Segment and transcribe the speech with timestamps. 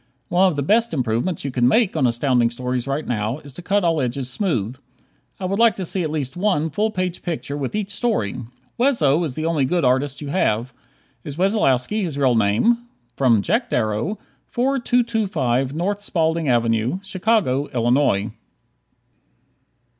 [0.29, 3.61] One of the best improvements you could make on Astounding Stories right now is to
[3.61, 4.77] cut all edges smooth.
[5.39, 8.35] I would like to see at least one full page picture with each story.
[8.79, 10.73] Wesso is the only good artist you have.
[11.23, 12.79] Is Wessolowski his real name?
[13.41, 14.17] Jack Darrow,
[14.47, 15.95] 4225 N.
[15.99, 18.31] Spaulding Avenue, Chicago, Illinois.